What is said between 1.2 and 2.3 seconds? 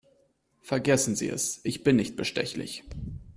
es, ich bin nicht